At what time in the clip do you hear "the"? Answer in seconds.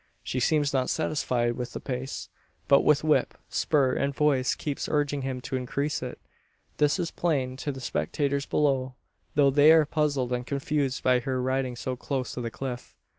1.73-1.79, 7.71-7.79, 12.41-12.49